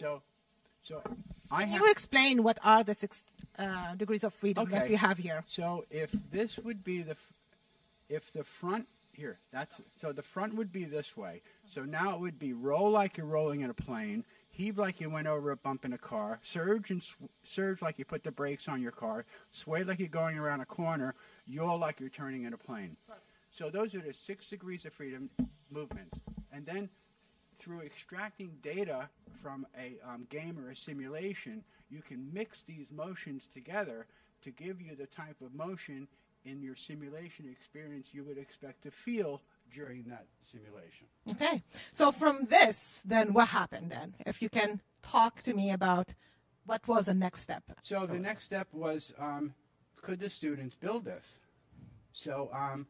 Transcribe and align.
So, 0.00 0.22
so 0.82 1.02
I 1.50 1.64
Can 1.64 1.72
have. 1.72 1.80
you 1.82 1.90
explain 1.90 2.42
what 2.42 2.58
are 2.64 2.82
the 2.82 2.94
six 2.94 3.24
uh, 3.58 3.94
degrees 3.96 4.24
of 4.24 4.32
freedom 4.32 4.70
that 4.70 4.88
we 4.88 4.94
have 4.94 5.18
here? 5.18 5.44
So 5.46 5.84
if 5.90 6.10
this 6.32 6.56
would 6.56 6.82
be 6.82 7.02
the, 7.02 7.16
if 8.08 8.32
the 8.32 8.42
front 8.42 8.88
here, 9.12 9.38
that's 9.52 9.82
so 10.00 10.12
the 10.12 10.22
front 10.22 10.56
would 10.56 10.72
be 10.72 10.84
this 10.84 11.18
way. 11.18 11.42
So 11.66 11.82
now 11.82 12.14
it 12.14 12.20
would 12.20 12.38
be 12.38 12.54
roll 12.54 12.90
like 12.90 13.18
you're 13.18 13.26
rolling 13.26 13.60
in 13.60 13.68
a 13.68 13.74
plane, 13.74 14.24
heave 14.48 14.78
like 14.78 15.02
you 15.02 15.10
went 15.10 15.26
over 15.26 15.50
a 15.50 15.56
bump 15.56 15.84
in 15.84 15.92
a 15.92 15.98
car, 15.98 16.40
surge 16.42 16.90
and 16.90 17.04
surge 17.44 17.82
like 17.82 17.98
you 17.98 18.06
put 18.06 18.24
the 18.24 18.32
brakes 18.32 18.68
on 18.68 18.80
your 18.80 18.92
car, 18.92 19.26
sway 19.50 19.84
like 19.84 19.98
you're 19.98 20.08
going 20.08 20.38
around 20.38 20.62
a 20.62 20.66
corner, 20.66 21.14
yaw 21.46 21.74
like 21.74 22.00
you're 22.00 22.08
turning 22.08 22.44
in 22.44 22.54
a 22.54 22.58
plane. 22.58 22.96
So 23.50 23.68
those 23.68 23.94
are 23.94 24.00
the 24.00 24.14
six 24.14 24.48
degrees 24.48 24.86
of 24.86 24.94
freedom 24.94 25.28
movements, 25.70 26.18
and 26.50 26.64
then 26.64 26.88
through 27.60 27.82
extracting 27.82 28.56
data 28.62 29.08
from 29.42 29.66
a 29.78 29.98
um, 30.08 30.26
game 30.30 30.58
or 30.58 30.70
a 30.70 30.76
simulation, 30.76 31.62
you 31.90 32.02
can 32.02 32.28
mix 32.32 32.62
these 32.62 32.86
motions 32.90 33.46
together 33.46 34.06
to 34.42 34.50
give 34.50 34.80
you 34.80 34.96
the 34.96 35.06
type 35.06 35.36
of 35.44 35.54
motion 35.54 36.08
in 36.44 36.62
your 36.62 36.74
simulation 36.74 37.46
experience 37.50 38.08
you 38.12 38.24
would 38.24 38.38
expect 38.38 38.82
to 38.82 38.90
feel 38.90 39.42
during 39.72 40.04
that 40.04 40.26
simulation. 40.50 41.06
Okay. 41.30 41.62
So 41.92 42.10
from 42.10 42.44
this, 42.44 43.02
then 43.04 43.32
what 43.32 43.48
happened 43.48 43.90
then? 43.90 44.14
If 44.26 44.40
you 44.40 44.48
can 44.48 44.80
talk 45.02 45.42
to 45.42 45.54
me 45.54 45.70
about 45.70 46.14
what 46.66 46.86
was 46.88 47.06
the 47.06 47.14
next 47.14 47.40
step. 47.40 47.62
So 47.82 48.06
the 48.06 48.18
next 48.18 48.44
step 48.44 48.68
was 48.72 49.12
um, 49.18 49.54
could 50.00 50.20
the 50.20 50.30
students 50.30 50.74
build 50.74 51.04
this? 51.04 51.38
So 52.12 52.50
um, 52.52 52.86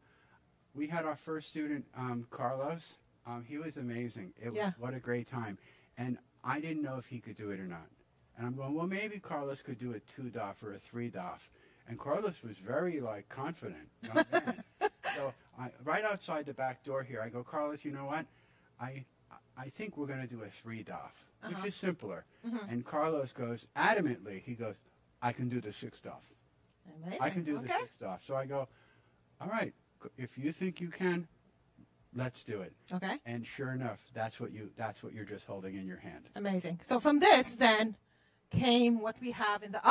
we 0.73 0.87
had 0.87 1.05
our 1.05 1.15
first 1.15 1.49
student, 1.49 1.85
um, 1.95 2.25
Carlos. 2.31 2.97
Um, 3.25 3.43
he 3.47 3.57
was 3.57 3.77
amazing. 3.77 4.33
It 4.41 4.53
Yeah. 4.53 4.67
was 4.67 4.77
what 4.79 4.93
a 4.93 4.99
great 4.99 5.27
time. 5.27 5.57
And 5.97 6.17
I 6.43 6.59
didn't 6.59 6.81
know 6.81 6.97
if 6.97 7.05
he 7.07 7.19
could 7.19 7.35
do 7.35 7.51
it 7.51 7.59
or 7.59 7.67
not. 7.67 7.87
And 8.37 8.47
I'm 8.47 8.55
going, 8.55 8.73
well, 8.73 8.87
maybe 8.87 9.19
Carlos 9.19 9.61
could 9.61 9.77
do 9.77 9.93
a 9.93 9.99
two 9.99 10.29
DOF 10.29 10.63
or 10.63 10.73
a 10.73 10.79
three 10.79 11.09
DOF. 11.09 11.49
And 11.87 11.99
Carlos 11.99 12.41
was 12.43 12.57
very 12.57 12.99
like 13.01 13.27
confident. 13.29 13.89
so 15.15 15.33
I, 15.59 15.69
right 15.83 16.03
outside 16.05 16.45
the 16.45 16.53
back 16.53 16.83
door 16.83 17.03
here, 17.03 17.21
I 17.21 17.29
go, 17.29 17.43
Carlos, 17.43 17.83
you 17.83 17.91
know 17.91 18.05
what? 18.05 18.25
I 18.79 19.05
I 19.57 19.69
think 19.69 19.97
we're 19.97 20.07
going 20.07 20.21
to 20.21 20.27
do 20.27 20.41
a 20.43 20.49
three 20.49 20.81
DOF, 20.83 21.13
which 21.47 21.65
is 21.65 21.75
simpler. 21.75 22.25
And 22.69 22.85
Carlos 22.85 23.31
goes 23.33 23.67
adamantly. 23.75 24.41
He 24.41 24.53
goes, 24.55 24.75
I 25.21 25.33
can 25.33 25.49
do 25.49 25.61
the 25.61 25.71
six 25.73 25.99
DOF. 25.99 26.23
Amazing. 27.03 27.21
I 27.21 27.29
can 27.29 27.43
do 27.43 27.57
the 27.59 27.67
six 27.67 27.91
DOF. 27.99 28.23
So 28.25 28.35
I 28.35 28.45
go, 28.45 28.67
all 29.39 29.47
right. 29.49 29.73
If 30.17 30.37
you 30.37 30.51
think 30.51 30.81
you 30.81 30.87
can, 30.89 31.27
let's 32.15 32.43
do 32.43 32.61
it. 32.61 32.73
Okay. 32.91 33.17
And 33.25 33.45
sure 33.45 33.71
enough, 33.71 33.99
that's 34.13 34.39
what 34.39 34.51
you 34.51 34.69
that's 34.75 35.03
what 35.03 35.13
you're 35.13 35.25
just 35.25 35.45
holding 35.45 35.75
in 35.75 35.87
your 35.87 35.97
hand. 35.97 36.29
Amazing. 36.35 36.79
So 36.83 36.99
from 36.99 37.19
this, 37.19 37.55
then 37.55 37.95
came 38.49 38.99
what 38.99 39.15
we 39.21 39.31
have 39.31 39.63
in 39.63 39.71
the 39.71 39.79